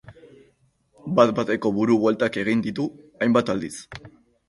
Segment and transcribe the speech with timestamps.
[1.19, 2.89] Bat-bateko buru bueltak egin ditu
[3.23, 3.75] hainbat aldiz.